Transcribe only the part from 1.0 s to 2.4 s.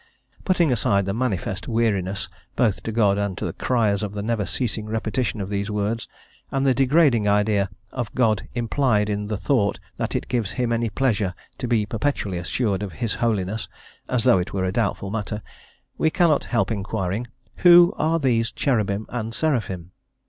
the manifest weariness